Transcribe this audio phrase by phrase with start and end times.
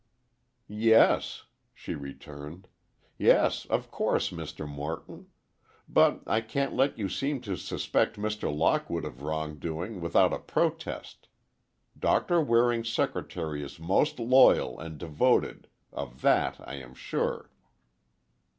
[0.67, 1.43] "Yes,"
[1.75, 2.67] she returned,
[3.19, 4.67] "yes—of course, Mr.
[4.67, 5.27] Morton.
[5.87, 8.51] But I can't let you seem to suspect Mr.
[8.51, 11.27] Lockwood of wrong doing without a protest!
[11.99, 17.51] Doctor Waring's secretary is most loyal and devoted—of that I am sure."